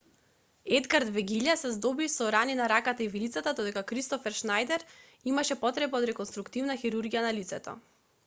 едгар 0.75 1.03
вегиља 1.17 1.53
се 1.63 1.69
здоби 1.73 2.05
со 2.13 2.29
рани 2.35 2.55
на 2.59 2.69
раката 2.71 3.03
и 3.05 3.09
вилицата 3.15 3.53
додека 3.59 3.83
кристофер 3.91 4.35
шнајдер 4.39 4.85
имаше 5.33 5.57
потреба 5.65 5.99
од 6.01 6.07
реконструктивна 6.11 6.79
хирургија 6.85 7.23
на 7.27 7.35
лицето 7.43 7.77